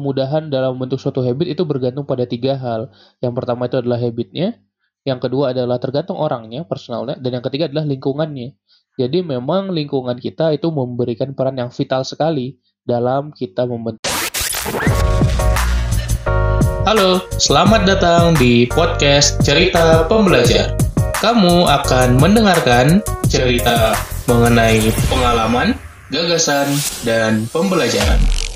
kemudahan 0.00 0.48
dalam 0.48 0.80
membentuk 0.80 0.96
suatu 0.96 1.20
habit 1.20 1.52
itu 1.52 1.68
bergantung 1.68 2.08
pada 2.08 2.24
tiga 2.24 2.56
hal. 2.56 2.88
Yang 3.20 3.36
pertama 3.36 3.68
itu 3.68 3.76
adalah 3.84 4.00
habitnya, 4.00 4.56
yang 5.04 5.20
kedua 5.20 5.52
adalah 5.52 5.76
tergantung 5.76 6.16
orangnya, 6.16 6.64
personalnya, 6.64 7.20
dan 7.20 7.36
yang 7.36 7.44
ketiga 7.44 7.68
adalah 7.68 7.84
lingkungannya. 7.84 8.56
Jadi 8.96 9.20
memang 9.20 9.68
lingkungan 9.68 10.16
kita 10.16 10.56
itu 10.56 10.72
memberikan 10.72 11.36
peran 11.36 11.60
yang 11.60 11.68
vital 11.68 12.00
sekali 12.08 12.56
dalam 12.80 13.28
kita 13.28 13.68
membentuk. 13.68 14.08
Halo, 16.88 17.20
selamat 17.36 17.84
datang 17.84 18.32
di 18.40 18.64
podcast 18.72 19.36
Cerita 19.44 20.08
Pembelajar. 20.08 20.80
Kamu 21.20 21.68
akan 21.68 22.16
mendengarkan 22.16 23.04
cerita 23.28 23.92
mengenai 24.24 24.80
pengalaman, 25.12 25.76
gagasan, 26.08 26.72
dan 27.04 27.44
pembelajaran. 27.52 28.49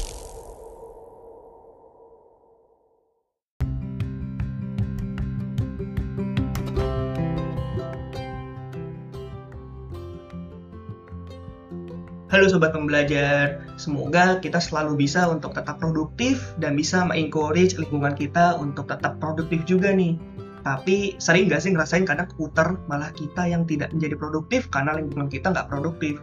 Halo 12.34 12.50
Sobat 12.50 12.74
Pembelajar, 12.74 13.62
semoga 13.78 14.42
kita 14.42 14.58
selalu 14.58 15.06
bisa 15.06 15.30
untuk 15.30 15.54
tetap 15.54 15.78
produktif 15.78 16.42
dan 16.58 16.74
bisa 16.74 17.06
mengencourage 17.06 17.78
lingkungan 17.78 18.10
kita 18.10 18.58
untuk 18.58 18.90
tetap 18.90 19.22
produktif 19.22 19.62
juga 19.70 19.94
nih. 19.94 20.18
Tapi 20.66 21.14
sering 21.22 21.46
gak 21.46 21.62
sih 21.62 21.70
ngerasain 21.70 22.02
kadang 22.02 22.26
keputar 22.26 22.74
malah 22.90 23.14
kita 23.14 23.46
yang 23.46 23.62
tidak 23.70 23.94
menjadi 23.94 24.18
produktif 24.18 24.66
karena 24.74 24.98
lingkungan 24.98 25.30
kita 25.30 25.54
nggak 25.54 25.70
produktif. 25.70 26.18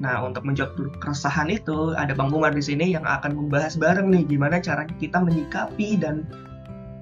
Nah, 0.00 0.24
untuk 0.24 0.48
menjawab 0.48 0.80
keresahan 0.96 1.52
itu, 1.52 1.92
ada 1.92 2.16
Bang 2.16 2.32
Umar 2.32 2.56
di 2.56 2.64
sini 2.64 2.96
yang 2.96 3.04
akan 3.04 3.36
membahas 3.36 3.76
bareng 3.76 4.08
nih 4.08 4.24
gimana 4.32 4.64
caranya 4.64 4.96
kita 4.96 5.20
menyikapi 5.20 6.00
dan 6.00 6.24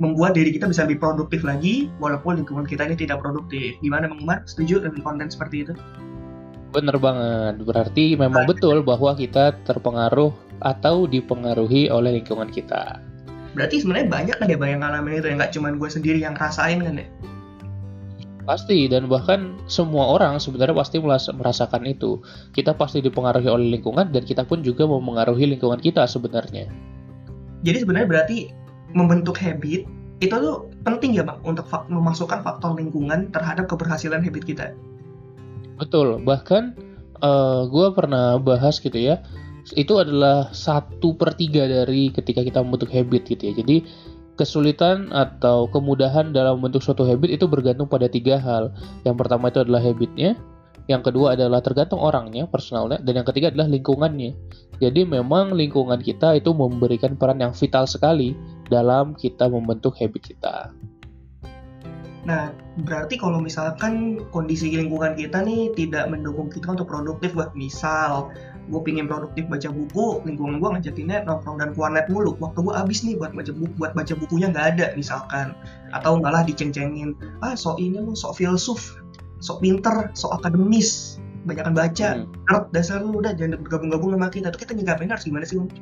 membuat 0.02 0.34
diri 0.34 0.50
kita 0.50 0.66
bisa 0.66 0.82
lebih 0.82 0.98
produktif 0.98 1.46
lagi 1.46 1.94
walaupun 2.02 2.42
lingkungan 2.42 2.66
kita 2.66 2.90
ini 2.90 2.98
tidak 2.98 3.22
produktif. 3.22 3.78
Gimana 3.86 4.10
Bang 4.10 4.18
Umar? 4.18 4.42
Setuju 4.50 4.82
dengan 4.82 4.98
konten 5.06 5.30
seperti 5.30 5.62
itu? 5.62 5.78
Bener 6.68 6.96
banget. 7.00 7.64
Berarti 7.64 8.16
memang 8.18 8.44
betul 8.44 8.84
bahwa 8.84 9.16
kita 9.16 9.56
terpengaruh 9.64 10.32
atau 10.60 11.08
dipengaruhi 11.08 11.88
oleh 11.88 12.20
lingkungan 12.20 12.50
kita. 12.52 13.00
Berarti 13.56 13.80
sebenarnya 13.82 14.08
banyak 14.12 14.36
kan 14.36 14.46
ya 14.52 14.58
yang 14.60 14.80
ngalamin 14.84 15.18
itu 15.18 15.28
ya, 15.32 15.34
nggak 15.40 15.52
cuma 15.56 15.72
gue 15.72 15.90
sendiri 15.90 16.18
yang 16.20 16.36
rasain 16.36 16.84
kan 16.84 17.00
ya? 17.00 17.08
Pasti, 18.48 18.88
dan 18.88 19.12
bahkan 19.12 19.60
semua 19.68 20.08
orang 20.16 20.40
sebenarnya 20.40 20.72
pasti 20.72 20.96
merasakan 21.36 21.84
itu. 21.84 22.20
Kita 22.56 22.72
pasti 22.72 23.04
dipengaruhi 23.04 23.48
oleh 23.48 23.76
lingkungan 23.76 24.08
dan 24.08 24.24
kita 24.24 24.44
pun 24.44 24.64
juga 24.64 24.88
memengaruhi 24.88 25.52
lingkungan 25.52 25.80
kita 25.80 26.08
sebenarnya. 26.08 26.68
Jadi 27.64 27.76
sebenarnya 27.84 28.08
berarti 28.08 28.38
membentuk 28.96 29.36
habit 29.36 29.84
itu 30.18 30.34
tuh 30.34 30.66
penting 30.82 31.14
ya 31.14 31.22
bang 31.22 31.38
untuk 31.44 31.68
memasukkan 31.92 32.40
faktor 32.40 32.74
lingkungan 32.74 33.28
terhadap 33.30 33.68
keberhasilan 33.68 34.24
habit 34.24 34.44
kita. 34.48 34.72
Betul, 35.78 36.20
bahkan 36.26 36.74
uh, 37.22 37.26
eh, 37.26 37.60
gue 37.70 37.86
pernah 37.94 38.36
bahas 38.42 38.82
gitu 38.82 38.98
ya, 38.98 39.22
itu 39.78 39.94
adalah 39.96 40.50
satu 40.50 41.14
per 41.14 41.38
tiga 41.38 41.64
dari 41.70 42.10
ketika 42.10 42.42
kita 42.42 42.60
membentuk 42.60 42.90
habit 42.90 43.30
gitu 43.30 43.42
ya. 43.48 43.54
Jadi 43.54 43.86
kesulitan 44.38 45.10
atau 45.10 45.66
kemudahan 45.70 46.30
dalam 46.30 46.62
membentuk 46.62 46.82
suatu 46.82 47.02
habit 47.02 47.38
itu 47.38 47.46
bergantung 47.50 47.90
pada 47.90 48.06
tiga 48.06 48.38
hal. 48.38 48.70
Yang 49.02 49.16
pertama 49.18 49.50
itu 49.50 49.62
adalah 49.62 49.82
habitnya, 49.82 50.38
yang 50.88 51.02
kedua 51.04 51.36
adalah 51.36 51.60
tergantung 51.60 52.00
orangnya, 52.00 52.48
personalnya, 52.48 53.02
dan 53.02 53.20
yang 53.20 53.26
ketiga 53.26 53.52
adalah 53.52 53.68
lingkungannya. 53.68 54.32
Jadi 54.78 55.04
memang 55.04 55.52
lingkungan 55.52 56.00
kita 56.00 56.38
itu 56.38 56.54
memberikan 56.54 57.18
peran 57.18 57.42
yang 57.42 57.52
vital 57.52 57.84
sekali 57.84 58.32
dalam 58.70 59.12
kita 59.18 59.50
membentuk 59.50 59.98
habit 59.98 60.22
kita. 60.32 60.70
Nah, 62.26 62.50
berarti 62.82 63.14
kalau 63.14 63.38
misalkan 63.38 64.24
kondisi 64.34 64.74
lingkungan 64.74 65.14
kita 65.14 65.44
nih 65.46 65.70
tidak 65.78 66.10
mendukung 66.10 66.50
kita 66.50 66.74
untuk 66.74 66.90
produktif, 66.90 67.36
buat 67.36 67.54
misal 67.54 68.32
gue 68.68 68.80
pingin 68.84 69.08
produktif 69.08 69.48
baca 69.48 69.72
buku, 69.72 70.20
lingkungan 70.28 70.60
gue 70.60 70.68
ngajakinnya 70.76 71.24
nongkrong 71.24 71.56
dan 71.62 71.72
kuarnet 71.72 72.04
mulu. 72.12 72.36
Waktu 72.36 72.58
gue 72.60 72.74
abis 72.74 72.98
nih 73.06 73.14
buat 73.16 73.32
baca 73.32 73.52
buku, 73.54 73.72
buat 73.80 73.92
baca 73.96 74.12
bukunya 74.18 74.52
nggak 74.52 74.66
ada 74.76 74.86
misalkan. 74.98 75.56
Atau 75.96 76.20
malah 76.20 76.44
diceng-cengin, 76.44 77.16
ah 77.40 77.56
sok 77.56 77.80
ini 77.80 78.02
lu 78.02 78.12
sok 78.12 78.36
filsuf, 78.36 78.98
sok 79.40 79.64
pinter, 79.64 80.12
sok 80.12 80.36
akademis, 80.42 81.16
banyakkan 81.48 81.72
baca, 81.72 82.08
hmm. 82.20 82.28
nerd 82.50 82.64
dasar 82.76 83.00
lu 83.00 83.24
udah 83.24 83.32
jangan 83.32 83.56
bergabung-gabung 83.64 84.12
sama 84.12 84.28
kita. 84.28 84.52
Tuh 84.52 84.60
kita 84.60 84.72
nyikapin 84.76 85.08
harus 85.08 85.24
gimana 85.24 85.48
sih, 85.48 85.56
Oke, 85.58 85.74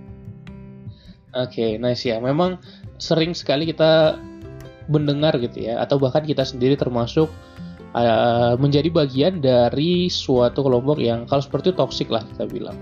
okay, 1.34 1.70
nice 1.76 2.06
ya. 2.06 2.16
Memang 2.16 2.56
sering 2.96 3.36
sekali 3.36 3.68
kita 3.68 4.16
mendengar 4.86 5.34
gitu 5.38 5.66
ya 5.66 5.82
atau 5.82 5.98
bahkan 5.98 6.22
kita 6.22 6.46
sendiri 6.46 6.78
termasuk 6.78 7.30
uh, 7.96 8.54
menjadi 8.58 8.88
bagian 8.90 9.42
dari 9.42 10.06
suatu 10.12 10.62
kelompok 10.62 11.00
yang 11.00 11.24
kalau 11.26 11.42
seperti 11.42 11.74
toksik 11.74 12.12
lah 12.12 12.22
kita 12.34 12.46
bilang. 12.46 12.76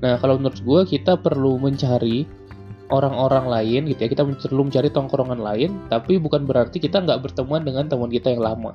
Nah 0.00 0.16
kalau 0.20 0.40
menurut 0.40 0.60
gue 0.62 0.98
kita 0.98 1.18
perlu 1.20 1.60
mencari 1.60 2.24
orang-orang 2.90 3.46
lain 3.46 3.82
gitu 3.90 4.00
ya 4.02 4.08
kita 4.10 4.22
perlu 4.26 4.66
mencari 4.66 4.90
tongkrongan 4.90 5.38
lain 5.38 5.70
tapi 5.86 6.18
bukan 6.18 6.42
berarti 6.42 6.82
kita 6.82 6.98
nggak 7.02 7.22
berteman 7.22 7.62
dengan 7.62 7.88
teman 7.88 8.10
kita 8.10 8.34
yang 8.34 8.42
lama. 8.42 8.72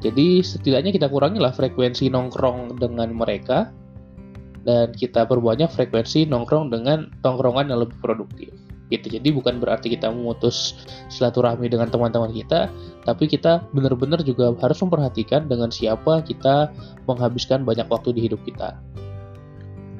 Jadi 0.00 0.40
setidaknya 0.40 0.96
kita 0.96 1.12
kurangilah 1.12 1.52
frekuensi 1.52 2.08
nongkrong 2.08 2.80
dengan 2.80 3.12
mereka 3.12 3.68
dan 4.64 4.92
kita 4.96 5.28
perbanyak 5.28 5.68
frekuensi 5.68 6.24
nongkrong 6.24 6.72
dengan 6.72 7.08
tongkrongan 7.20 7.68
yang 7.68 7.84
lebih 7.84 7.96
produktif 8.00 8.59
gitu. 8.90 9.06
Jadi 9.06 9.30
bukan 9.30 9.62
berarti 9.62 9.94
kita 9.94 10.10
memutus 10.10 10.82
silaturahmi 11.08 11.70
dengan 11.70 11.88
teman-teman 11.88 12.34
kita, 12.34 12.68
tapi 13.06 13.30
kita 13.30 13.64
benar-benar 13.70 14.20
juga 14.26 14.52
harus 14.58 14.78
memperhatikan 14.82 15.46
dengan 15.46 15.70
siapa 15.70 16.20
kita 16.26 16.74
menghabiskan 17.06 17.62
banyak 17.62 17.86
waktu 17.86 18.12
di 18.18 18.26
hidup 18.26 18.42
kita. 18.42 18.76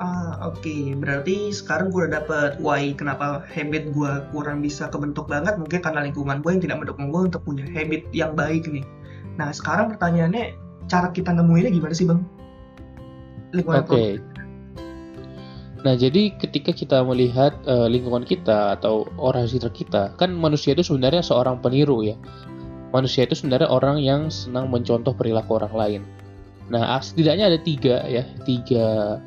Ah, 0.01 0.49
oke. 0.49 0.65
Okay. 0.65 0.97
Berarti 0.97 1.53
sekarang 1.53 1.93
gue 1.93 2.09
udah 2.09 2.25
dapet 2.25 2.57
why 2.57 2.97
kenapa 2.97 3.45
habit 3.53 3.93
gue 3.93 4.13
kurang 4.33 4.65
bisa 4.65 4.89
kebentuk 4.89 5.29
banget. 5.29 5.61
Mungkin 5.61 5.85
karena 5.85 6.09
lingkungan 6.09 6.41
gue 6.41 6.51
yang 6.57 6.63
tidak 6.65 6.79
mendukung 6.81 7.13
gue 7.13 7.23
untuk 7.29 7.45
punya 7.45 7.69
habit 7.69 8.09
yang 8.17 8.33
baik 8.33 8.65
nih. 8.65 8.83
Nah, 9.37 9.53
sekarang 9.53 9.93
pertanyaannya, 9.93 10.57
cara 10.89 11.13
kita 11.13 11.37
nemuinnya 11.37 11.69
gimana 11.77 11.93
sih, 11.93 12.09
Bang? 12.09 12.25
Lingkungan 13.53 13.85
Oke. 13.85 13.93
Okay. 13.93 14.11
Nah, 15.81 15.97
jadi 15.97 16.37
ketika 16.37 16.77
kita 16.77 17.01
melihat 17.01 17.57
uh, 17.65 17.89
lingkungan 17.89 18.29
kita 18.29 18.77
atau 18.77 19.09
orang 19.17 19.49
sekitar 19.49 19.73
kita, 19.73 20.03
kan 20.21 20.29
manusia 20.29 20.77
itu 20.77 20.85
sebenarnya 20.85 21.25
seorang 21.25 21.57
peniru 21.65 22.05
ya. 22.05 22.21
Manusia 22.93 23.25
itu 23.25 23.33
sebenarnya 23.33 23.71
orang 23.71 23.97
yang 24.03 24.29
senang 24.29 24.69
mencontoh 24.69 25.17
perilaku 25.17 25.57
orang 25.57 25.73
lain. 25.73 26.03
Nah, 26.69 27.01
setidaknya 27.01 27.49
ada 27.49 27.59
tiga 27.65 28.05
ya, 28.05 28.29
tiga 28.45 29.19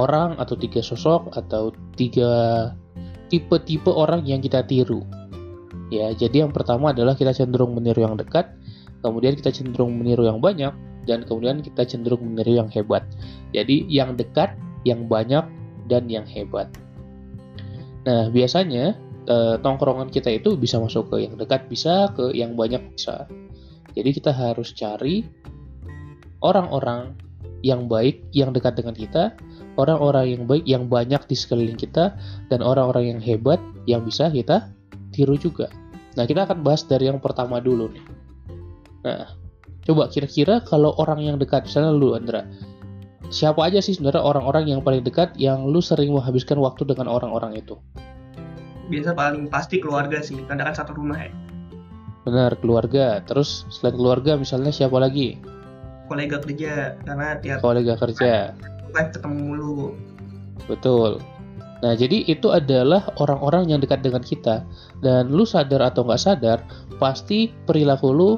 orang 0.00 0.40
atau 0.40 0.56
tiga 0.56 0.80
sosok 0.80 1.36
atau 1.36 1.70
tiga 2.00 2.72
tipe-tipe 3.28 3.92
orang 3.92 4.24
yang 4.24 4.40
kita 4.40 4.64
tiru. 4.64 5.04
Ya, 5.92 6.10
jadi 6.16 6.48
yang 6.48 6.52
pertama 6.54 6.96
adalah 6.96 7.12
kita 7.12 7.36
cenderung 7.36 7.76
meniru 7.76 8.08
yang 8.08 8.16
dekat, 8.16 8.56
kemudian 9.04 9.36
kita 9.36 9.52
cenderung 9.52 9.94
meniru 9.94 10.24
yang 10.24 10.40
banyak, 10.40 10.72
dan 11.04 11.22
kemudian 11.28 11.60
kita 11.60 11.84
cenderung 11.84 12.24
meniru 12.24 12.56
yang 12.64 12.68
hebat. 12.72 13.04
Jadi 13.52 13.84
yang 13.92 14.16
dekat, 14.16 14.56
yang 14.88 15.06
banyak, 15.06 15.44
dan 15.88 16.08
yang 16.08 16.24
hebat. 16.24 16.68
Nah, 18.04 18.28
biasanya 18.28 18.96
eh, 19.28 19.56
tongkrongan 19.60 20.12
kita 20.12 20.28
itu 20.28 20.56
bisa 20.56 20.76
masuk 20.80 21.08
ke 21.12 21.24
yang 21.24 21.34
dekat 21.40 21.64
bisa, 21.72 22.12
ke 22.12 22.32
yang 22.36 22.52
banyak 22.56 22.80
bisa. 22.92 23.24
Jadi 23.94 24.10
kita 24.10 24.34
harus 24.34 24.74
cari 24.74 25.24
orang-orang 26.44 27.16
yang 27.64 27.88
baik 27.88 28.20
yang 28.36 28.52
dekat 28.52 28.76
dengan 28.76 28.92
kita, 28.92 29.32
orang-orang 29.80 30.36
yang 30.36 30.42
baik 30.44 30.64
yang 30.68 30.84
banyak 30.84 31.22
di 31.24 31.36
sekeliling 31.38 31.80
kita, 31.80 32.12
dan 32.52 32.60
orang-orang 32.60 33.16
yang 33.16 33.20
hebat 33.24 33.56
yang 33.88 34.04
bisa 34.04 34.28
kita 34.28 34.68
tiru 35.16 35.40
juga. 35.40 35.72
Nah, 36.20 36.28
kita 36.28 36.44
akan 36.44 36.60
bahas 36.60 36.84
dari 36.84 37.08
yang 37.08 37.18
pertama 37.18 37.58
dulu 37.58 37.88
nih. 37.88 38.04
Nah, 39.08 39.32
coba 39.88 40.12
kira-kira 40.12 40.60
kalau 40.68 40.92
orang 41.00 41.24
yang 41.24 41.36
dekat, 41.40 41.64
misalnya 41.64 41.96
lu 41.96 42.12
Andra, 42.12 42.44
siapa 43.28 43.64
aja 43.68 43.80
sih 43.80 43.96
sebenarnya 43.96 44.24
orang-orang 44.24 44.72
yang 44.72 44.80
paling 44.80 45.04
dekat 45.04 45.32
yang 45.36 45.64
lu 45.68 45.80
sering 45.80 46.12
menghabiskan 46.12 46.60
waktu 46.60 46.84
dengan 46.88 47.08
orang-orang 47.08 47.56
itu? 47.60 47.76
Biasa 48.90 49.16
paling 49.16 49.48
pasti 49.48 49.80
keluarga 49.80 50.20
sih, 50.20 50.36
karena 50.44 50.68
kan 50.68 50.74
satu 50.76 50.92
rumah 50.92 51.16
ya. 51.16 51.32
Benar, 52.24 52.56
keluarga. 52.60 53.20
Terus 53.24 53.68
selain 53.68 53.96
keluarga 53.96 54.36
misalnya 54.36 54.72
siapa 54.72 54.96
lagi? 54.96 55.40
Kolega 56.08 56.40
kerja, 56.40 56.96
karena 57.04 57.40
tiap 57.40 57.64
kolega 57.64 57.96
kerja. 57.96 58.52
Live 58.92 59.10
ketemu 59.12 59.36
mulu. 59.40 59.96
Betul. 60.68 61.20
Nah, 61.84 61.92
jadi 61.92 62.24
itu 62.24 62.48
adalah 62.48 63.12
orang-orang 63.20 63.68
yang 63.68 63.80
dekat 63.80 64.00
dengan 64.00 64.24
kita. 64.24 64.64
Dan 65.04 65.28
lu 65.28 65.44
sadar 65.44 65.84
atau 65.84 66.04
nggak 66.04 66.20
sadar, 66.20 66.64
pasti 66.96 67.52
perilaku 67.68 68.08
lu, 68.08 68.30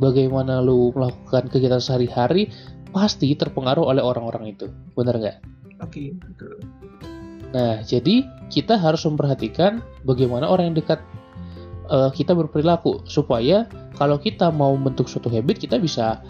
bagaimana 0.00 0.64
lu 0.64 0.88
melakukan 0.96 1.52
kegiatan 1.52 1.82
sehari-hari, 1.82 2.48
pasti 2.90 3.32
terpengaruh 3.36 3.84
oleh 3.84 4.02
orang-orang 4.02 4.56
itu. 4.56 4.66
Benar 4.96 5.16
nggak? 5.20 5.36
Oke, 5.78 5.88
okay, 5.88 6.06
betul. 6.16 6.56
Nah, 7.54 7.80
jadi 7.80 8.28
kita 8.52 8.76
harus 8.76 9.04
memperhatikan 9.08 9.80
bagaimana 10.04 10.44
orang 10.44 10.72
yang 10.72 10.78
dekat 10.84 11.00
uh, 11.88 12.12
kita 12.12 12.36
berperilaku 12.36 13.00
supaya 13.08 13.64
kalau 13.96 14.20
kita 14.20 14.52
mau 14.52 14.76
membentuk 14.76 15.08
suatu 15.08 15.32
habit 15.32 15.56
kita 15.56 15.80
bisa 15.80 16.20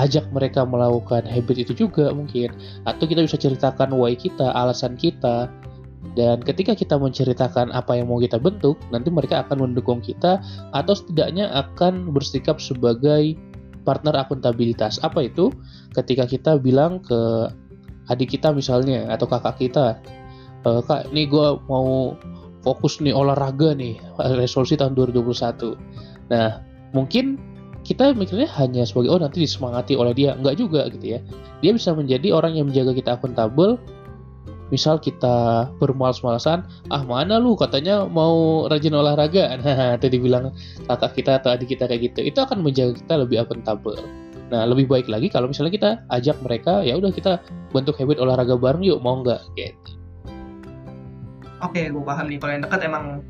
ajak 0.00 0.24
mereka 0.32 0.64
melakukan 0.64 1.28
habit 1.28 1.68
itu 1.68 1.84
juga 1.84 2.08
mungkin 2.16 2.48
atau 2.88 3.04
kita 3.04 3.20
bisa 3.20 3.36
ceritakan 3.36 3.92
why 3.92 4.16
kita, 4.16 4.48
alasan 4.56 4.96
kita 4.96 5.52
dan 6.18 6.42
ketika 6.42 6.74
kita 6.74 6.98
menceritakan 6.98 7.70
apa 7.72 7.96
yang 7.96 8.10
mau 8.10 8.18
kita 8.18 8.36
bentuk, 8.36 8.76
nanti 8.90 9.08
mereka 9.08 9.46
akan 9.46 9.70
mendukung 9.70 10.02
kita 10.02 10.42
atau 10.74 10.92
setidaknya 10.92 11.48
akan 11.54 12.10
bersikap 12.10 12.58
sebagai 12.58 13.38
partner 13.82 14.14
akuntabilitas. 14.18 15.02
Apa 15.02 15.26
itu? 15.26 15.50
Ketika 15.92 16.24
kita 16.24 16.56
bilang 16.58 17.02
ke 17.02 17.50
adik 18.10 18.34
kita 18.38 18.50
misalnya 18.50 19.10
atau 19.10 19.26
kakak 19.30 19.58
kita, 19.58 19.98
e, 20.66 20.70
kak, 20.86 21.10
ini 21.14 21.26
gue 21.30 21.46
mau 21.66 22.18
fokus 22.62 23.02
nih 23.02 23.14
olahraga 23.14 23.74
nih 23.74 23.98
resolusi 24.40 24.78
tahun 24.78 24.94
2021. 24.94 25.74
Nah, 26.30 26.62
mungkin 26.94 27.38
kita 27.82 28.14
mikirnya 28.14 28.46
hanya 28.62 28.86
sebagai 28.86 29.10
oh 29.10 29.18
nanti 29.18 29.42
disemangati 29.42 29.98
oleh 29.98 30.14
dia, 30.14 30.38
enggak 30.38 30.54
juga 30.54 30.86
gitu 30.86 31.18
ya. 31.18 31.20
Dia 31.60 31.74
bisa 31.74 31.90
menjadi 31.92 32.30
orang 32.30 32.54
yang 32.54 32.70
menjaga 32.70 32.94
kita 32.94 33.18
akuntabel. 33.18 33.78
Misal 34.72 34.96
kita 34.98 35.68
bermalas-malasan, 35.76 36.64
ah 36.88 37.02
mana 37.04 37.36
lu 37.36 37.52
katanya 37.54 38.08
mau 38.08 38.64
rajin 38.66 38.96
olahraga. 38.96 39.44
Nah, 39.62 40.00
tadi 40.00 40.16
bilang 40.16 40.56
kakak 40.88 41.12
kita 41.14 41.38
atau 41.38 41.52
adik 41.52 41.76
kita 41.76 41.84
kayak 41.84 42.12
gitu. 42.12 42.20
Itu 42.24 42.40
akan 42.42 42.64
menjaga 42.64 42.96
kita 42.96 43.14
lebih 43.20 43.44
akuntabel. 43.44 44.00
Nah, 44.48 44.64
lebih 44.64 44.88
baik 44.88 45.12
lagi 45.12 45.28
kalau 45.28 45.48
misalnya 45.52 45.72
kita 45.72 45.90
ajak 46.08 46.40
mereka, 46.40 46.80
ya 46.80 46.96
udah 46.96 47.12
kita 47.12 47.44
bentuk 47.70 48.00
habit 48.00 48.18
olahraga 48.20 48.56
bareng 48.56 48.84
yuk, 48.84 49.04
mau 49.04 49.20
nggak? 49.20 49.40
Gitu. 49.54 49.90
Oke, 51.62 51.88
gue 51.92 52.02
paham 52.02 52.26
nih. 52.26 52.40
Kalau 52.42 52.52
yang 52.56 52.64
dekat 52.64 52.80
emang 52.82 53.22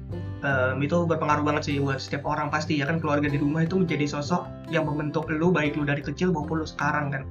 um, 0.43 0.77
itu 0.83 1.06
berpengaruh 1.06 1.44
banget 1.47 1.62
sih 1.69 1.77
buat 1.79 2.03
setiap 2.03 2.27
orang 2.27 2.50
pasti 2.50 2.79
ya 2.79 2.89
kan 2.89 2.99
keluarga 2.99 3.31
di 3.31 3.39
rumah 3.39 3.65
itu 3.65 3.79
menjadi 3.79 4.19
sosok 4.19 4.47
yang 4.69 4.85
membentuk 4.87 5.31
lu 5.31 5.55
baik 5.55 5.79
lu 5.79 5.87
dari 5.87 6.03
kecil 6.03 6.35
maupun 6.35 6.62
lu 6.62 6.67
sekarang 6.67 7.15
kan. 7.15 7.23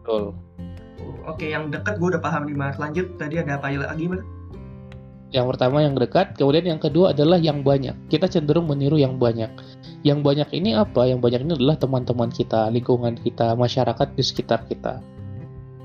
Betul. 0.00 0.36
Oke, 1.30 1.46
yang 1.54 1.70
dekat 1.70 2.02
gue 2.02 2.08
udah 2.10 2.22
paham 2.22 2.50
nih 2.50 2.58
mas. 2.58 2.74
Lanjut 2.74 3.14
tadi 3.14 3.38
ada 3.38 3.62
apa 3.62 3.70
lagi 3.70 4.10
mas? 4.10 4.22
Yang 5.30 5.46
pertama 5.54 5.78
yang 5.86 5.94
dekat, 5.94 6.34
kemudian 6.34 6.66
yang 6.66 6.82
kedua 6.82 7.14
adalah 7.14 7.38
yang 7.38 7.62
banyak. 7.62 7.94
Kita 8.10 8.26
cenderung 8.26 8.66
meniru 8.66 8.98
yang 8.98 9.14
banyak. 9.14 9.46
Yang 10.02 10.26
banyak 10.26 10.48
ini 10.58 10.74
apa? 10.74 11.06
Yang 11.06 11.22
banyak 11.22 11.40
ini 11.46 11.52
adalah 11.54 11.78
teman-teman 11.78 12.34
kita, 12.34 12.66
lingkungan 12.74 13.14
kita, 13.14 13.54
masyarakat 13.54 14.10
di 14.18 14.22
sekitar 14.26 14.66
kita. 14.66 14.98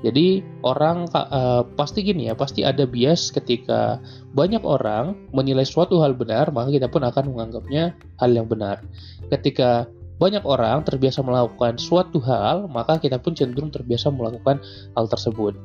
Jadi 0.02 0.42
orang 0.66 1.06
uh, 1.14 1.62
pasti 1.78 2.02
gini 2.02 2.26
ya, 2.26 2.34
pasti 2.34 2.66
ada 2.66 2.84
bias 2.90 3.30
ketika 3.30 4.02
banyak 4.34 4.66
orang 4.66 5.14
menilai 5.30 5.62
suatu 5.62 6.02
hal 6.02 6.18
benar, 6.18 6.50
maka 6.50 6.74
kita 6.74 6.90
pun 6.90 7.06
akan 7.06 7.30
menganggapnya 7.30 7.94
hal 8.18 8.30
yang 8.34 8.50
benar. 8.50 8.82
Ketika 9.30 9.86
banyak 10.16 10.44
orang 10.48 10.80
terbiasa 10.84 11.20
melakukan 11.20 11.76
suatu 11.76 12.16
hal, 12.24 12.68
maka 12.72 12.96
kita 12.96 13.20
pun 13.20 13.36
cenderung 13.36 13.68
terbiasa 13.68 14.08
melakukan 14.08 14.60
hal 14.96 15.04
tersebut. 15.08 15.56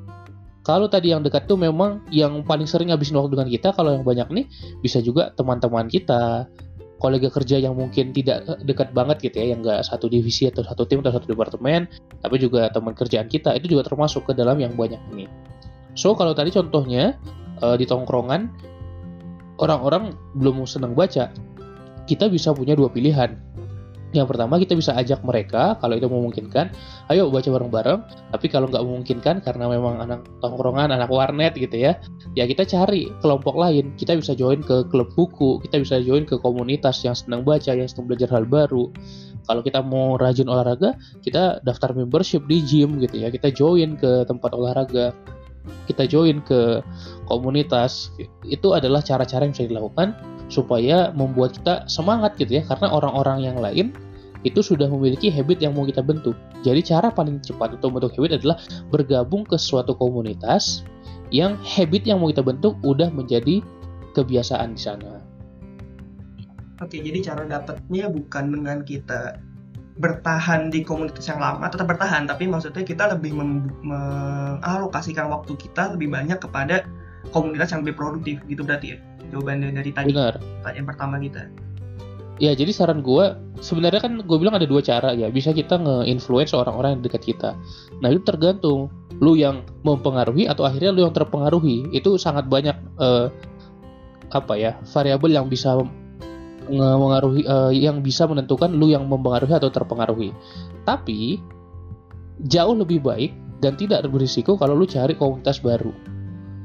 Kalau 0.61 0.85
tadi 0.85 1.09
yang 1.09 1.25
dekat 1.25 1.49
tuh 1.49 1.57
memang 1.57 2.05
yang 2.13 2.45
paling 2.45 2.69
sering 2.69 2.93
ngabisin 2.93 3.17
waktu 3.17 3.33
dengan 3.33 3.49
kita, 3.49 3.73
kalau 3.73 3.97
yang 3.97 4.05
banyak 4.05 4.27
nih 4.29 4.45
bisa 4.85 5.01
juga 5.01 5.33
teman-teman 5.33 5.89
kita, 5.89 6.45
kolega 7.01 7.33
kerja 7.33 7.57
yang 7.57 7.73
mungkin 7.73 8.13
tidak 8.13 8.45
eh, 8.45 8.61
dekat 8.61 8.93
banget 8.93 9.17
gitu 9.25 9.41
ya, 9.41 9.57
yang 9.57 9.65
nggak 9.65 9.81
satu 9.81 10.05
divisi 10.05 10.45
atau 10.45 10.61
satu 10.61 10.85
tim 10.85 11.01
atau 11.01 11.17
satu 11.17 11.25
departemen, 11.33 11.89
tapi 12.21 12.37
juga 12.37 12.69
teman 12.69 12.93
kerjaan 12.93 13.25
kita 13.25 13.57
itu 13.57 13.73
juga 13.73 13.89
termasuk 13.89 14.29
ke 14.29 14.37
dalam 14.37 14.61
yang 14.61 14.77
banyak 14.77 15.01
ini. 15.15 15.25
So 15.97 16.13
kalau 16.13 16.37
tadi 16.37 16.53
contohnya 16.53 17.17
uh, 17.65 17.73
di 17.73 17.89
tongkrongan 17.89 18.51
orang-orang 19.57 20.13
belum 20.37 20.61
senang 20.69 20.93
baca, 20.93 21.33
kita 22.05 22.29
bisa 22.29 22.53
punya 22.53 22.77
dua 22.77 22.93
pilihan 22.93 23.33
yang 24.11 24.27
pertama 24.27 24.59
kita 24.59 24.75
bisa 24.75 24.91
ajak 24.99 25.23
mereka 25.23 25.79
kalau 25.79 25.95
itu 25.95 26.07
memungkinkan, 26.11 26.71
ayo 27.07 27.31
baca 27.31 27.47
bareng-bareng. 27.47 27.99
Tapi 28.35 28.45
kalau 28.51 28.67
nggak 28.67 28.83
memungkinkan 28.83 29.39
karena 29.39 29.71
memang 29.71 30.03
anak 30.03 30.27
tongkrongan, 30.43 30.91
anak 30.91 31.07
warnet 31.07 31.55
gitu 31.55 31.79
ya, 31.79 31.95
ya 32.35 32.43
kita 32.43 32.67
cari 32.67 33.07
kelompok 33.23 33.55
lain. 33.55 33.95
Kita 33.95 34.19
bisa 34.19 34.35
join 34.35 34.59
ke 34.59 34.83
klub 34.91 35.15
buku, 35.15 35.63
kita 35.63 35.79
bisa 35.79 36.03
join 36.03 36.27
ke 36.27 36.35
komunitas 36.43 36.99
yang 37.07 37.15
senang 37.15 37.47
baca, 37.47 37.71
yang 37.71 37.87
senang 37.87 38.11
belajar 38.11 38.27
hal 38.35 38.43
baru. 38.43 38.91
Kalau 39.47 39.61
kita 39.63 39.79
mau 39.79 40.19
rajin 40.19 40.51
olahraga, 40.51 40.99
kita 41.23 41.63
daftar 41.63 41.95
membership 41.95 42.43
di 42.45 42.61
gym 42.67 42.99
gitu 42.99 43.15
ya. 43.15 43.31
Kita 43.31 43.47
join 43.49 43.95
ke 43.95 44.27
tempat 44.27 44.51
olahraga, 44.51 45.15
kita 45.87 46.03
join 46.03 46.43
ke 46.43 46.83
komunitas. 47.31 48.11
Itu 48.43 48.75
adalah 48.75 48.99
cara-cara 48.99 49.47
yang 49.47 49.55
bisa 49.55 49.71
dilakukan 49.71 50.13
supaya 50.51 51.15
membuat 51.15 51.55
kita 51.55 51.87
semangat 51.87 52.35
gitu 52.35 52.59
ya 52.59 52.63
karena 52.67 52.91
orang-orang 52.91 53.39
yang 53.47 53.57
lain 53.57 53.95
itu 54.43 54.59
sudah 54.59 54.89
memiliki 54.89 55.29
habit 55.31 55.61
yang 55.61 55.77
mau 55.77 55.85
kita 55.85 56.01
bentuk. 56.01 56.33
Jadi 56.65 56.81
cara 56.81 57.13
paling 57.13 57.39
cepat 57.45 57.77
untuk 57.77 57.93
membentuk 57.93 58.17
habit 58.17 58.41
adalah 58.41 58.57
bergabung 58.89 59.45
ke 59.45 59.55
suatu 59.55 59.93
komunitas 59.95 60.83
yang 61.31 61.55
habit 61.63 62.03
yang 62.03 62.19
mau 62.19 62.27
kita 62.33 62.43
bentuk 62.43 62.75
udah 62.83 63.07
menjadi 63.13 63.63
kebiasaan 64.17 64.75
di 64.75 64.81
sana. 64.81 65.23
Oke, 66.81 66.97
jadi 66.97 67.21
cara 67.21 67.45
dapatnya 67.45 68.09
bukan 68.09 68.43
dengan 68.49 68.81
kita 68.81 69.37
bertahan 70.01 70.73
di 70.73 70.81
komunitas 70.81 71.29
yang 71.29 71.37
lama 71.37 71.69
tetap 71.69 71.85
bertahan 71.85 72.25
tapi 72.25 72.49
maksudnya 72.49 72.81
kita 72.81 73.11
lebih 73.13 73.37
mengalokasikan 73.85 75.29
waktu 75.29 75.53
kita 75.59 75.93
lebih 75.93 76.09
banyak 76.09 76.41
kepada 76.41 76.87
komunitas 77.29 77.69
yang 77.69 77.85
lebih 77.85 77.99
produktif 77.99 78.41
gitu 78.49 78.65
berarti 78.65 78.95
ya 78.95 79.10
jawabannya 79.31 79.73
dari 79.73 79.91
tadi. 79.95 80.11
Benar. 80.11 80.37
pertanyaan 80.61 80.87
pertama 80.87 81.15
kita. 81.17 81.41
Ya 82.41 82.57
jadi 82.57 82.73
saran 82.73 83.05
gue 83.05 83.37
sebenarnya 83.61 84.01
kan 84.01 84.17
gue 84.25 84.37
bilang 84.41 84.57
ada 84.57 84.65
dua 84.65 84.81
cara 84.81 85.13
ya. 85.13 85.29
Bisa 85.29 85.53
kita 85.53 85.77
nge-influence 85.77 86.57
orang-orang 86.57 86.99
yang 86.99 87.03
dekat 87.05 87.21
kita. 87.33 87.55
Nah 88.01 88.09
itu 88.11 88.21
tergantung 88.25 88.89
lu 89.21 89.37
yang 89.37 89.61
mempengaruhi 89.85 90.49
atau 90.49 90.65
akhirnya 90.65 90.91
lu 90.91 91.05
yang 91.05 91.13
terpengaruhi. 91.13 91.93
Itu 91.93 92.17
sangat 92.17 92.49
banyak 92.49 92.75
uh, 92.97 93.29
apa 94.31 94.53
ya 94.57 94.79
variabel 94.89 95.37
yang 95.37 95.47
bisa 95.47 95.77
mengaruhi 96.71 97.43
uh, 97.45 97.69
yang 97.69 98.01
bisa 98.01 98.25
menentukan 98.25 98.73
lu 98.73 98.89
yang 98.89 99.05
mempengaruhi 99.05 99.53
atau 99.53 99.69
terpengaruhi. 99.69 100.33
Tapi 100.81 101.37
jauh 102.49 102.73
lebih 102.73 103.05
baik 103.05 103.31
dan 103.61 103.77
tidak 103.77 104.01
berisiko 104.09 104.57
kalau 104.57 104.73
lu 104.73 104.89
cari 104.89 105.13
komunitas 105.13 105.61
baru 105.61 105.93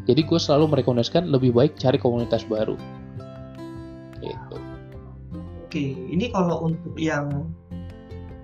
jadi 0.06 0.23
gue 0.23 0.38
selalu 0.38 0.79
merekomendasikan 0.79 1.26
lebih 1.29 1.50
baik 1.50 1.75
cari 1.76 1.99
komunitas 1.99 2.47
baru. 2.47 2.79
Gitu. 4.23 4.58
Oke, 5.67 5.84
ini 6.08 6.31
kalau 6.31 6.70
untuk 6.70 6.94
yang 6.94 7.51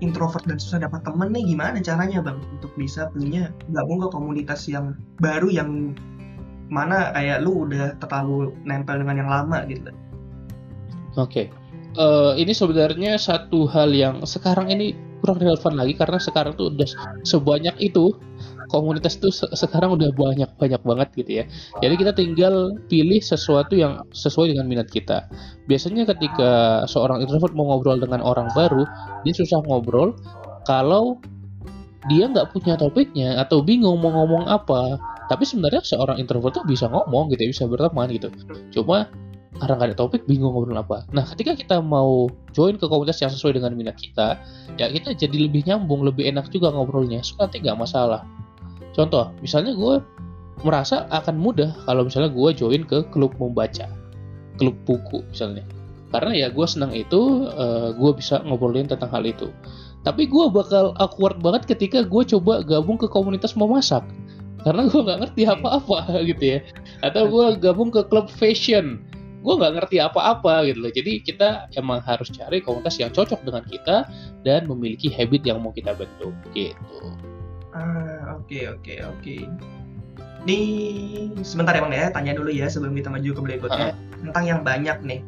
introvert 0.02 0.42
dan 0.44 0.58
susah 0.58 0.82
dapat 0.82 1.06
temen 1.06 1.30
nih 1.30 1.54
gimana 1.54 1.78
caranya 1.78 2.18
bang 2.18 2.42
untuk 2.58 2.74
bisa 2.74 3.06
punya 3.14 3.54
gabung 3.70 4.02
ke 4.02 4.08
komunitas 4.10 4.66
yang 4.66 4.98
baru 5.22 5.46
yang 5.46 5.94
mana 6.66 7.14
kayak 7.14 7.46
lu 7.46 7.70
udah 7.70 7.94
terlalu 8.02 8.50
nempel 8.66 8.98
dengan 8.98 9.22
yang 9.22 9.30
lama 9.30 9.62
gitu. 9.70 9.94
Oke, 11.14 11.46
okay. 11.46 11.46
uh, 12.00 12.34
ini 12.34 12.50
sebenarnya 12.50 13.20
satu 13.20 13.68
hal 13.70 13.94
yang 13.94 14.24
sekarang 14.26 14.72
ini 14.72 14.96
kurang 15.22 15.38
relevan 15.38 15.78
lagi 15.78 15.94
karena 15.94 16.18
sekarang 16.18 16.58
tuh 16.58 16.74
udah 16.74 16.88
sebanyak 17.22 17.76
itu 17.78 18.16
komunitas 18.72 19.20
tuh 19.20 19.28
se 19.28 19.44
sekarang 19.52 20.00
udah 20.00 20.08
banyak 20.16 20.48
banyak 20.56 20.80
banget 20.80 21.08
gitu 21.12 21.30
ya. 21.42 21.44
Jadi 21.84 21.94
kita 22.00 22.12
tinggal 22.16 22.72
pilih 22.88 23.20
sesuatu 23.20 23.76
yang 23.76 24.00
sesuai 24.16 24.56
dengan 24.56 24.64
minat 24.64 24.88
kita. 24.88 25.28
Biasanya 25.68 26.08
ketika 26.08 26.82
seorang 26.88 27.20
introvert 27.20 27.52
mau 27.52 27.68
ngobrol 27.68 28.00
dengan 28.00 28.24
orang 28.24 28.48
baru, 28.56 28.88
dia 29.28 29.36
susah 29.36 29.60
ngobrol 29.68 30.16
kalau 30.64 31.20
dia 32.10 32.26
nggak 32.26 32.50
punya 32.50 32.74
topiknya 32.74 33.38
atau 33.38 33.60
bingung 33.60 34.00
mau 34.00 34.10
ngomong 34.10 34.48
apa. 34.48 34.96
Tapi 35.30 35.44
sebenarnya 35.46 35.84
seorang 35.84 36.18
introvert 36.18 36.56
tuh 36.56 36.64
bisa 36.66 36.90
ngomong 36.90 37.30
gitu, 37.32 37.46
ya, 37.46 37.50
bisa 37.52 37.64
berteman 37.68 38.10
gitu. 38.10 38.28
Cuma 38.74 39.06
karena 39.62 39.78
nggak 39.78 39.88
ada 39.94 39.98
topik 39.98 40.26
bingung 40.26 40.50
ngobrol 40.50 40.74
apa. 40.74 41.06
Nah 41.14 41.22
ketika 41.22 41.54
kita 41.54 41.76
mau 41.78 42.26
join 42.50 42.80
ke 42.80 42.88
komunitas 42.90 43.22
yang 43.22 43.30
sesuai 43.30 43.62
dengan 43.62 43.76
minat 43.78 43.94
kita, 43.94 44.40
ya 44.80 44.90
kita 44.90 45.14
jadi 45.14 45.46
lebih 45.46 45.62
nyambung, 45.68 46.02
lebih 46.02 46.26
enak 46.26 46.50
juga 46.50 46.74
ngobrolnya. 46.74 47.22
So 47.22 47.38
nanti 47.38 47.62
nggak 47.62 47.78
masalah. 47.78 48.26
Contoh, 48.92 49.32
misalnya 49.40 49.72
gue 49.72 50.04
merasa 50.62 51.08
akan 51.10 51.40
mudah 51.40 51.72
kalau 51.88 52.06
misalnya 52.06 52.30
gue 52.30 52.50
join 52.54 52.84
ke 52.84 53.02
klub 53.10 53.34
membaca, 53.40 53.88
klub 54.60 54.76
buku 54.84 55.24
misalnya. 55.32 55.64
Karena 56.12 56.36
ya 56.36 56.48
gue 56.52 56.66
senang 56.68 56.92
itu, 56.92 57.48
uh, 57.48 57.88
eh, 57.88 57.88
gue 57.96 58.10
bisa 58.12 58.44
ngobrolin 58.44 58.84
tentang 58.84 59.08
hal 59.08 59.24
itu. 59.24 59.48
Tapi 60.04 60.28
gue 60.28 60.44
bakal 60.52 60.92
awkward 61.00 61.40
banget 61.40 61.64
ketika 61.72 62.04
gue 62.04 62.22
coba 62.36 62.60
gabung 62.60 63.00
ke 63.00 63.08
komunitas 63.08 63.56
memasak. 63.56 64.04
Karena 64.62 64.86
gue 64.86 65.00
nggak 65.00 65.18
ngerti 65.24 65.42
apa-apa 65.48 65.98
gitu 66.30 66.44
ya. 66.44 66.58
Atau 67.00 67.32
gue 67.32 67.56
gabung 67.56 67.88
ke 67.88 68.04
klub 68.12 68.28
fashion. 68.28 69.00
Gue 69.42 69.58
nggak 69.58 69.74
ngerti 69.80 70.04
apa-apa 70.04 70.68
gitu 70.68 70.84
loh. 70.84 70.92
Jadi 70.92 71.24
kita 71.24 71.72
emang 71.74 72.04
harus 72.04 72.30
cari 72.30 72.60
komunitas 72.60 73.00
yang 73.00 73.10
cocok 73.10 73.42
dengan 73.42 73.64
kita 73.66 74.06
dan 74.46 74.68
memiliki 74.68 75.08
habit 75.10 75.42
yang 75.48 75.64
mau 75.64 75.72
kita 75.74 75.96
bentuk 75.96 76.34
gitu. 76.54 77.10
Ah, 77.72 78.21
oke 78.42 78.58
oke 78.78 78.94
oke. 79.06 79.36
Ini 80.42 80.58
sebentar 81.46 81.70
ya 81.78 81.86
bang 81.86 81.94
ya, 81.94 82.06
tanya 82.10 82.32
dulu 82.34 82.50
ya 82.50 82.66
sebelum 82.66 82.98
kita 82.98 83.08
maju 83.14 83.30
ke 83.30 83.40
berikutnya. 83.40 83.94
Tentang 84.18 84.44
yang 84.44 84.60
banyak 84.66 84.98
nih. 85.06 85.22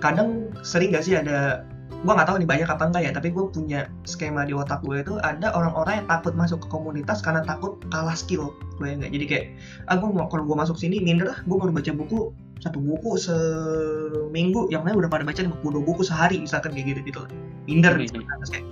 Kadang 0.00 0.48
sering 0.64 0.96
gak 0.96 1.04
sih 1.04 1.16
ada 1.16 1.68
gue 2.04 2.12
nggak 2.12 2.28
tahu 2.28 2.36
nih 2.36 2.48
banyak 2.48 2.68
apa 2.68 2.84
enggak 2.84 3.02
ya 3.08 3.12
tapi 3.16 3.32
gue 3.32 3.48
punya 3.48 3.88
skema 4.04 4.44
di 4.44 4.52
otak 4.52 4.84
gue 4.84 5.00
itu 5.00 5.16
ada 5.24 5.48
orang-orang 5.56 6.04
yang 6.04 6.08
takut 6.12 6.36
masuk 6.36 6.60
ke 6.60 6.68
komunitas 6.68 7.24
karena 7.24 7.40
takut 7.44 7.80
kalah 7.88 8.12
skill. 8.12 8.52
Gue 8.76 8.92
enggak 8.92 9.12
jadi 9.12 9.24
kayak 9.24 9.46
ah 9.88 9.96
gue 9.96 10.08
mau 10.12 10.28
kalau 10.28 10.44
gue 10.44 10.56
masuk 10.56 10.76
sini 10.76 11.00
minder 11.00 11.32
lah. 11.32 11.38
Gue 11.48 11.56
baru 11.56 11.72
baca 11.72 11.92
buku 11.96 12.32
satu 12.60 12.80
buku 12.80 13.16
seminggu. 13.16 14.68
Yang 14.68 14.82
lain 14.84 14.96
udah 15.00 15.10
pada 15.12 15.24
baca 15.24 15.40
buku 15.48 15.66
dua 15.72 15.82
buku 15.84 16.02
sehari 16.04 16.40
misalkan 16.40 16.76
kayak 16.76 16.92
gitu 16.92 17.00
gitu 17.08 17.20
minder 17.64 17.96
misalkan 17.96 18.28
Terus 18.44 18.52
kayak 18.52 18.66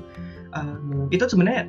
um, 0.57 1.09
itu 1.09 1.25
sebenarnya 1.25 1.69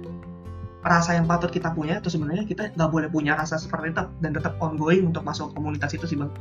rasa 0.84 1.16
yang 1.16 1.26
patut 1.26 1.50
kita 1.50 1.72
punya 1.72 2.04
atau 2.04 2.12
sebenarnya 2.12 2.44
kita 2.44 2.76
nggak 2.76 2.90
boleh 2.92 3.08
punya 3.08 3.40
rasa 3.40 3.56
seperti 3.56 3.96
itu 3.96 4.04
dan 4.20 4.32
tetap 4.36 4.60
ongoing 4.60 5.08
untuk 5.10 5.24
masuk 5.24 5.56
komunitas 5.56 5.96
itu 5.96 6.04
sih 6.04 6.20
bang 6.20 6.32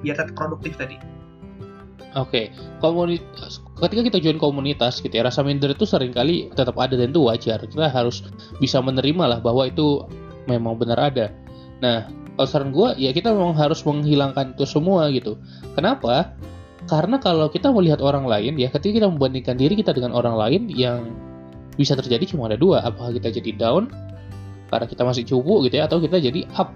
biar 0.00 0.16
tetap 0.16 0.34
produktif 0.38 0.78
tadi 0.78 0.96
Oke, 2.18 2.50
komunitas. 2.82 3.62
Ketika 3.78 4.02
kita 4.02 4.18
join 4.18 4.34
komunitas, 4.34 4.98
gitu 4.98 5.14
ya, 5.14 5.22
rasa 5.22 5.46
minder 5.46 5.70
itu 5.70 5.86
sering 5.86 6.10
kali 6.10 6.50
tetap 6.58 6.74
ada 6.74 6.98
dan 6.98 7.14
itu 7.14 7.22
wajar. 7.22 7.62
Kita 7.62 7.86
harus 7.86 8.26
bisa 8.58 8.82
menerima 8.82 9.30
lah 9.30 9.38
bahwa 9.38 9.70
itu 9.70 10.02
memang 10.50 10.74
benar 10.74 10.98
ada. 10.98 11.30
Nah, 11.78 12.10
kalau 12.34 12.48
saran 12.50 12.74
gue, 12.74 12.98
ya 12.98 13.14
kita 13.14 13.30
memang 13.30 13.54
harus 13.54 13.86
menghilangkan 13.86 14.58
itu 14.58 14.66
semua 14.66 15.06
gitu. 15.14 15.38
Kenapa? 15.78 16.34
Karena 16.90 17.22
kalau 17.22 17.46
kita 17.46 17.70
melihat 17.70 18.02
orang 18.02 18.26
lain, 18.26 18.58
ya 18.58 18.66
ketika 18.74 18.98
kita 18.98 19.06
membandingkan 19.06 19.54
diri 19.54 19.78
kita 19.78 19.94
dengan 19.94 20.10
orang 20.10 20.34
lain, 20.34 20.62
yang 20.66 21.14
bisa 21.74 21.94
terjadi 21.98 22.34
cuma 22.34 22.50
ada 22.50 22.58
dua. 22.58 22.82
Apakah 22.82 23.14
kita 23.14 23.34
jadi 23.42 23.54
down 23.54 23.90
karena 24.70 24.86
kita 24.86 25.02
masih 25.02 25.26
cupu 25.26 25.66
gitu 25.66 25.82
ya, 25.82 25.90
atau 25.90 25.98
kita 25.98 26.22
jadi 26.22 26.46
up 26.54 26.70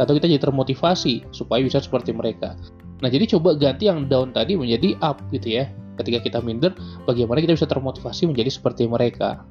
atau 0.00 0.16
kita 0.16 0.26
jadi 0.26 0.40
termotivasi 0.40 1.28
supaya 1.30 1.60
bisa 1.60 1.78
seperti 1.78 2.16
mereka. 2.16 2.56
Nah, 3.04 3.08
jadi 3.12 3.28
coba 3.36 3.56
ganti 3.56 3.88
yang 3.88 4.08
down 4.08 4.32
tadi 4.32 4.56
menjadi 4.56 4.96
up 5.04 5.20
gitu 5.32 5.60
ya. 5.60 5.68
Ketika 6.00 6.24
kita 6.24 6.38
minder, 6.40 6.72
bagaimana 7.04 7.44
kita 7.44 7.52
bisa 7.52 7.68
termotivasi 7.68 8.28
menjadi 8.32 8.48
seperti 8.48 8.88
mereka. 8.88 9.44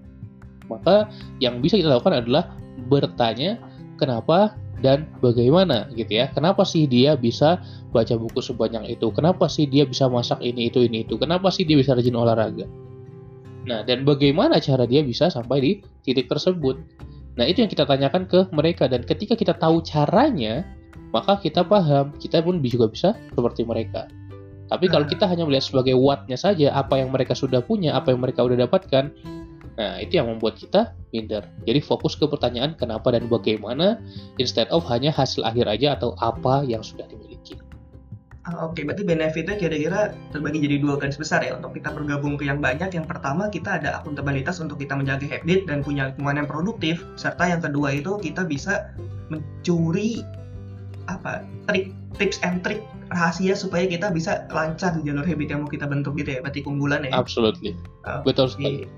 Maka 0.69 1.09
yang 1.37 1.61
bisa 1.61 1.77
kita 1.77 1.93
lakukan 1.93 2.25
adalah 2.25 2.57
bertanya 2.89 3.61
kenapa 4.01 4.57
dan 4.81 5.05
bagaimana 5.19 5.89
gitu 5.93 6.17
ya. 6.17 6.31
Kenapa 6.33 6.65
sih 6.65 6.89
dia 6.89 7.13
bisa 7.13 7.61
baca 7.93 8.15
buku 8.17 8.41
sebanyak 8.41 8.97
itu? 8.97 9.11
Kenapa 9.13 9.45
sih 9.45 9.69
dia 9.69 9.85
bisa 9.85 10.09
masak 10.09 10.39
ini 10.41 10.71
itu 10.71 10.81
ini 10.81 11.05
itu? 11.05 11.19
Kenapa 11.19 11.53
sih 11.53 11.67
dia 11.67 11.77
bisa 11.77 11.93
rajin 11.93 12.15
olahraga? 12.15 12.65
Nah, 13.67 13.83
dan 13.83 14.07
bagaimana 14.07 14.61
cara 14.63 14.87
dia 14.87 15.03
bisa 15.03 15.27
sampai 15.27 15.57
di 15.59 15.71
titik 16.05 16.31
tersebut? 16.31 16.79
Nah, 17.35 17.47
itu 17.47 17.63
yang 17.63 17.71
kita 17.71 17.87
tanyakan 17.87 18.27
ke 18.27 18.47
mereka 18.51 18.87
dan 18.87 19.03
ketika 19.03 19.35
kita 19.35 19.55
tahu 19.55 19.79
caranya, 19.83 20.63
maka 21.15 21.39
kita 21.39 21.65
paham, 21.65 22.13
kita 22.19 22.43
pun 22.43 22.61
juga 22.63 22.87
bisa 22.91 23.09
seperti 23.35 23.65
mereka. 23.65 24.07
Tapi 24.69 24.85
kalau 24.85 25.05
kita 25.09 25.25
hanya 25.25 25.49
melihat 25.49 25.65
sebagai 25.65 25.97
what-nya 25.97 26.37
saja, 26.37 26.69
apa 26.77 27.01
yang 27.01 27.09
mereka 27.09 27.33
sudah 27.33 27.59
punya, 27.65 27.97
apa 27.97 28.13
yang 28.13 28.21
mereka 28.21 28.45
udah 28.45 28.69
dapatkan, 28.69 29.09
nah 29.81 29.97
itu 29.97 30.21
yang 30.21 30.29
membuat 30.29 30.61
kita 30.61 30.93
minder. 31.09 31.41
Jadi 31.65 31.79
fokus 31.81 32.13
ke 32.13 32.29
pertanyaan 32.29 32.77
kenapa 32.77 33.09
dan 33.09 33.25
bagaimana, 33.25 33.97
instead 34.37 34.69
of 34.69 34.85
hanya 34.85 35.09
hasil 35.09 35.41
akhir 35.41 35.65
aja 35.65 35.97
atau 35.97 36.13
apa 36.21 36.61
yang 36.69 36.85
sudah 36.85 37.09
dimiliki. 37.09 37.28
Ah, 38.49 38.65
Oke, 38.65 38.81
berarti 38.81 39.05
benefitnya 39.05 39.61
kira-kira 39.61 40.17
terbagi 40.33 40.65
jadi 40.65 40.81
dua 40.81 40.97
garis 40.97 41.21
besar 41.21 41.45
ya 41.45 41.53
untuk 41.53 41.77
kita 41.77 41.93
bergabung 41.93 42.33
ke 42.33 42.49
yang 42.49 42.57
banyak. 42.57 42.89
Yang 42.89 43.05
pertama 43.05 43.45
kita 43.53 43.77
ada 43.77 44.01
akuntabilitas 44.01 44.57
untuk 44.57 44.81
kita 44.81 44.97
menjaga 44.97 45.29
habit 45.29 45.69
dan 45.69 45.85
punya 45.85 46.09
lingkungan 46.09 46.41
yang 46.41 46.49
produktif. 46.49 47.05
Serta 47.13 47.45
yang 47.45 47.61
kedua 47.61 47.93
itu 47.93 48.17
kita 48.17 48.49
bisa 48.49 48.89
mencuri 49.29 50.25
apa 51.05 51.45
trik 51.69 51.93
tips 52.17 52.41
and 52.41 52.65
trik 52.65 52.81
rahasia 53.13 53.53
supaya 53.53 53.85
kita 53.85 54.09
bisa 54.09 54.49
lancar 54.49 54.97
di 54.97 55.05
jalur 55.05 55.25
habit 55.25 55.47
yang 55.53 55.61
mau 55.61 55.69
kita 55.69 55.85
bentuk 55.85 56.17
gitu 56.17 56.37
ya. 56.37 56.39
Berarti 56.41 56.65
keunggulan 56.65 57.05
ya. 57.05 57.13
Absolutely. 57.13 57.77
Ah, 58.09 58.25
Betul 58.25 58.49
sekali. 58.49 58.89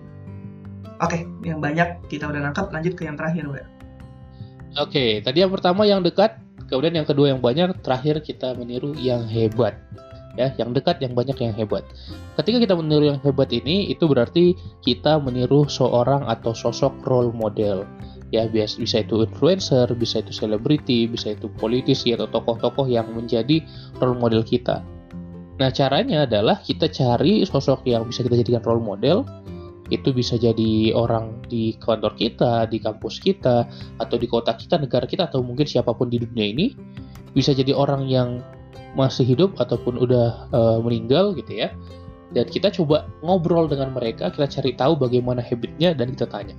Oke, 1.03 1.27
yang 1.43 1.59
banyak 1.59 2.07
kita 2.07 2.29
udah 2.29 2.39
nangkap. 2.39 2.71
Lanjut 2.71 2.95
ke 2.95 3.03
yang 3.03 3.19
terakhir. 3.19 3.67
Oke, 4.79 5.19
tadi 5.19 5.43
yang 5.43 5.51
pertama 5.51 5.83
yang 5.83 5.99
dekat, 5.99 6.39
kemudian 6.71 7.03
yang 7.03 7.07
kedua 7.07 7.35
yang 7.35 7.43
banyak, 7.43 7.75
terakhir 7.83 8.23
kita 8.23 8.55
meniru 8.55 8.95
yang 8.95 9.27
hebat. 9.27 9.75
Ya, 10.39 10.55
yang 10.55 10.71
dekat, 10.71 11.03
yang 11.03 11.11
banyak, 11.11 11.35
yang 11.43 11.51
hebat. 11.51 11.83
Ketika 12.39 12.63
kita 12.63 12.73
meniru 12.79 13.11
yang 13.11 13.19
hebat 13.19 13.51
ini, 13.51 13.91
itu 13.91 14.07
berarti 14.07 14.55
kita 14.79 15.19
meniru 15.19 15.67
seorang 15.67 16.23
atau 16.23 16.55
sosok 16.55 17.03
role 17.03 17.35
model. 17.35 17.83
Ya, 18.31 18.47
bias- 18.47 18.79
bisa 18.79 19.03
itu 19.03 19.27
influencer, 19.27 19.91
bisa 19.91 20.23
itu 20.23 20.31
selebriti, 20.31 21.03
bisa 21.11 21.35
itu 21.35 21.51
politisi 21.59 22.15
atau 22.15 22.31
tokoh-tokoh 22.31 22.87
yang 22.87 23.11
menjadi 23.11 23.59
role 23.99 24.15
model 24.15 24.39
kita. 24.39 24.79
Nah, 25.59 25.69
caranya 25.69 26.23
adalah 26.23 26.63
kita 26.63 26.87
cari 26.87 27.43
sosok 27.43 27.83
yang 27.83 28.07
bisa 28.07 28.23
kita 28.23 28.39
jadikan 28.39 28.63
role 28.63 28.79
model. 28.79 29.27
Itu 29.91 30.15
bisa 30.15 30.39
jadi 30.39 30.95
orang 30.95 31.43
di 31.51 31.75
kantor 31.75 32.15
kita, 32.15 32.65
di 32.71 32.79
kampus 32.79 33.19
kita, 33.19 33.67
atau 33.99 34.15
di 34.15 34.25
kota 34.25 34.55
kita, 34.55 34.79
negara 34.79 35.03
kita, 35.03 35.27
atau 35.27 35.43
mungkin 35.43 35.67
siapa 35.67 35.91
pun 35.91 36.07
di 36.07 36.23
dunia 36.23 36.47
ini 36.47 36.71
bisa 37.35 37.51
jadi 37.51 37.75
orang 37.75 38.07
yang 38.07 38.39
masih 38.95 39.23
hidup 39.23 39.55
ataupun 39.59 39.99
udah 39.99 40.47
eh, 40.51 40.77
meninggal 40.79 41.35
gitu 41.35 41.67
ya. 41.67 41.75
Dan 42.31 42.47
kita 42.47 42.71
coba 42.71 43.11
ngobrol 43.19 43.67
dengan 43.67 43.91
mereka, 43.91 44.31
kita 44.31 44.47
cari 44.47 44.71
tahu 44.79 44.95
bagaimana 44.95 45.43
habitnya 45.43 45.91
dan 45.91 46.15
kita 46.15 46.31
tanya. 46.31 46.55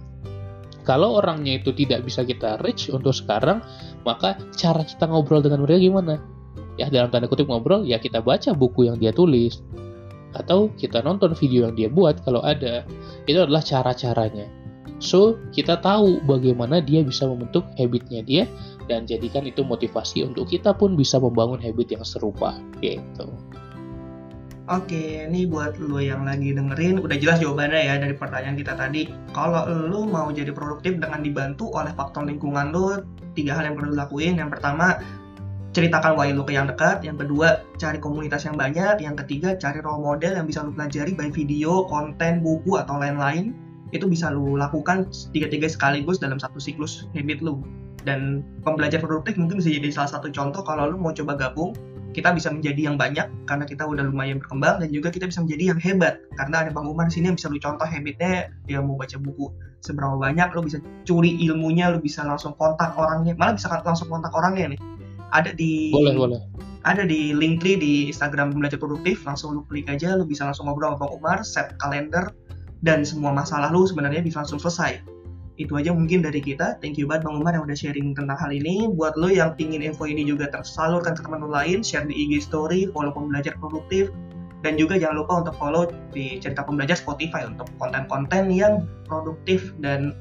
Kalau 0.84 1.16
orangnya 1.16 1.62
itu 1.62 1.70
tidak 1.72 2.04
bisa 2.04 2.26
kita 2.26 2.60
reach 2.60 2.90
untuk 2.92 3.14
sekarang, 3.14 3.62
maka 4.02 4.36
cara 4.58 4.82
kita 4.84 5.08
ngobrol 5.08 5.40
dengan 5.40 5.62
mereka 5.62 5.80
gimana? 5.80 6.14
Ya 6.76 6.90
dalam 6.90 7.08
tanda 7.08 7.30
kutip 7.30 7.48
ngobrol, 7.48 7.86
ya 7.88 7.96
kita 8.02 8.20
baca 8.20 8.52
buku 8.52 8.90
yang 8.90 8.98
dia 8.98 9.14
tulis, 9.14 9.62
atau 10.36 10.72
kita 10.76 11.04
nonton 11.04 11.36
video 11.36 11.68
yang 11.68 11.74
dia 11.76 11.88
buat 11.88 12.20
kalau 12.24 12.40
ada. 12.44 12.84
Itu 13.28 13.44
adalah 13.44 13.62
cara-caranya. 13.62 14.48
So, 15.02 15.34
kita 15.50 15.82
tahu 15.82 16.22
bagaimana 16.30 16.78
dia 16.78 17.02
bisa 17.02 17.26
membentuk 17.26 17.66
habitnya 17.74 18.22
dia 18.22 18.44
dan 18.86 19.02
jadikan 19.02 19.42
itu 19.42 19.66
motivasi 19.66 20.22
untuk 20.22 20.46
kita 20.46 20.70
pun 20.78 20.94
bisa 20.94 21.18
membangun 21.18 21.58
habit 21.58 21.98
yang 21.98 22.06
serupa 22.06 22.54
gitu. 22.78 23.26
Oke, 24.70 25.26
ini 25.26 25.42
buat 25.42 25.74
lo 25.82 25.98
yang 25.98 26.22
lagi 26.22 26.54
dengerin, 26.54 27.02
udah 27.02 27.18
jelas 27.18 27.42
jawabannya 27.42 27.82
ya 27.82 27.98
dari 27.98 28.14
pertanyaan 28.14 28.54
kita 28.54 28.78
tadi. 28.78 29.10
Kalau 29.34 29.66
lo 29.66 30.06
mau 30.06 30.30
jadi 30.30 30.54
produktif 30.54 31.02
dengan 31.02 31.18
dibantu 31.18 31.74
oleh 31.74 31.90
faktor 31.98 32.30
lingkungan 32.30 32.70
lo, 32.70 33.02
tiga 33.34 33.58
hal 33.58 33.66
yang 33.66 33.74
perlu 33.74 33.90
dilakuin. 33.98 34.38
Yang 34.38 34.54
pertama, 34.54 35.02
ceritakan 35.72 36.14
why 36.14 36.30
lo 36.30 36.44
ke 36.44 36.54
yang 36.54 36.68
dekat. 36.68 37.00
Yang 37.02 37.26
kedua, 37.26 37.64
cari 37.80 37.98
komunitas 37.98 38.44
yang 38.44 38.56
banyak. 38.56 39.00
Yang 39.00 39.24
ketiga, 39.24 39.56
cari 39.56 39.80
role 39.80 40.04
model 40.04 40.36
yang 40.36 40.46
bisa 40.46 40.62
lo 40.62 40.70
pelajari 40.72 41.16
baik 41.16 41.32
video, 41.32 41.88
konten, 41.88 42.44
buku, 42.44 42.78
atau 42.78 43.00
lain-lain. 43.00 43.56
Itu 43.92 44.08
bisa 44.08 44.32
lo 44.32 44.56
lakukan 44.56 45.08
tiga-tiga 45.32 45.68
sekaligus 45.68 46.20
dalam 46.20 46.40
satu 46.40 46.60
siklus 46.60 47.08
habit 47.16 47.40
lo. 47.40 47.60
Dan 48.04 48.42
pembelajar 48.64 49.00
produktif 49.00 49.36
mungkin 49.40 49.60
bisa 49.60 49.72
jadi 49.72 49.88
salah 49.92 50.10
satu 50.12 50.28
contoh 50.32 50.64
kalau 50.64 50.92
lo 50.92 50.96
mau 51.00 51.12
coba 51.12 51.36
gabung 51.36 51.72
kita 52.12 52.28
bisa 52.36 52.52
menjadi 52.52 52.92
yang 52.92 52.96
banyak 53.00 53.24
karena 53.48 53.64
kita 53.64 53.88
udah 53.88 54.04
lumayan 54.04 54.36
berkembang 54.36 54.84
dan 54.84 54.88
juga 54.92 55.08
kita 55.08 55.26
bisa 55.26 55.40
menjadi 55.40 55.72
yang 55.72 55.80
hebat 55.80 56.20
karena 56.36 56.68
ada 56.68 56.70
Bang 56.70 56.86
Umar 56.86 57.08
di 57.08 57.18
sini 57.18 57.32
yang 57.32 57.36
bisa 57.40 57.48
lu 57.48 57.58
contoh 57.58 57.88
habitnya 57.88 58.52
dia 58.68 58.78
mau 58.84 59.00
baca 59.00 59.16
buku 59.16 59.48
seberapa 59.80 60.14
banyak 60.20 60.52
lu 60.52 60.60
bisa 60.68 60.78
curi 61.08 61.40
ilmunya 61.48 61.88
lu 61.90 61.98
bisa 62.04 62.22
langsung 62.22 62.52
kontak 62.60 62.94
orangnya 62.94 63.32
malah 63.34 63.56
bisa 63.56 63.72
langsung 63.80 64.12
kontak 64.12 64.30
orangnya 64.36 64.76
nih 64.76 64.80
ada 65.32 65.50
di 65.56 65.90
Boleh, 65.90 66.14
boleh. 66.14 66.40
ada 66.84 67.02
di 67.08 67.32
linktree 67.32 67.80
di 67.80 67.92
Instagram 68.12 68.52
belajar 68.52 68.78
produktif. 68.78 69.24
Langsung 69.24 69.56
lu 69.56 69.64
klik 69.66 69.88
aja 69.88 70.14
lu 70.14 70.28
bisa 70.28 70.46
langsung 70.46 70.68
ngobrol 70.68 70.94
sama 70.94 71.08
Bang 71.08 71.12
Umar 71.16 71.38
set 71.42 71.74
kalender 71.80 72.30
dan 72.84 73.02
semua 73.02 73.32
masalah 73.32 73.72
lu 73.72 73.88
sebenarnya 73.88 74.20
bisa 74.20 74.44
langsung 74.44 74.60
selesai. 74.60 75.00
Itu 75.60 75.76
aja 75.76 75.92
mungkin 75.92 76.24
dari 76.24 76.40
kita. 76.40 76.80
Thank 76.80 77.00
you 77.00 77.08
banget 77.08 77.28
Bang 77.28 77.40
Umar 77.40 77.56
yang 77.56 77.64
udah 77.64 77.76
sharing 77.76 78.12
tentang 78.12 78.36
hal 78.36 78.52
ini. 78.52 78.88
Buat 78.92 79.16
lo 79.16 79.32
yang 79.32 79.56
pingin 79.56 79.80
info 79.80 80.04
ini 80.04 80.24
juga 80.26 80.52
tersalurkan 80.52 81.16
ke 81.16 81.22
teman 81.24 81.44
lo 81.44 81.50
lain 81.52 81.80
share 81.80 82.04
di 82.04 82.14
IG 82.14 82.44
story 82.44 82.88
follow 82.92 83.12
pembelajar 83.12 83.56
produktif. 83.56 84.12
Dan 84.62 84.78
juga 84.78 84.94
jangan 84.94 85.26
lupa 85.26 85.42
untuk 85.42 85.58
follow 85.58 85.90
di 86.14 86.38
cerita 86.38 86.62
pembelajar 86.62 86.94
Spotify 86.94 87.42
untuk 87.42 87.66
konten-konten 87.82 88.46
yang 88.46 88.86
produktif 89.10 89.74
dan 89.82 90.14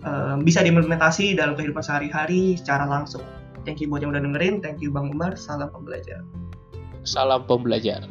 eh, 0.00 0.36
bisa 0.40 0.64
diimplementasi 0.64 1.36
dalam 1.36 1.52
kehidupan 1.60 1.84
sehari-hari 1.84 2.56
secara 2.56 2.88
langsung 2.88 3.20
thank 3.64 3.80
you 3.80 3.88
buat 3.88 4.04
yang 4.04 4.12
udah 4.12 4.22
dengerin. 4.22 4.60
Thank 4.64 4.84
you 4.84 4.92
Bang 4.92 5.12
Umar. 5.12 5.34
Salam 5.34 5.72
pembelajar 5.72 6.22
Salam 7.04 7.48
pembelajar. 7.48 8.04